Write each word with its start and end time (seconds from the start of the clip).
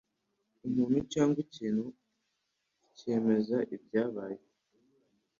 umuntu 0.67 0.97
cyangwa 1.13 1.37
ikintu 1.45 1.83
kemeza 2.97 3.57
ibyabaye 3.75 4.41